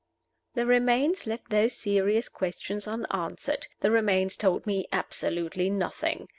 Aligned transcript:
The 0.55 0.65
remains 0.65 1.27
left 1.27 1.51
those 1.51 1.73
serious 1.73 2.27
questions 2.27 2.87
unanswered 2.87 3.67
the 3.81 3.91
remains 3.91 4.35
told 4.35 4.65
me 4.65 4.87
absolutely 4.91 5.69
nothing. 5.69 6.27